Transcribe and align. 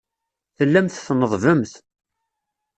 Tellamt 0.57 1.01
tneḍḍbemt. 1.07 1.73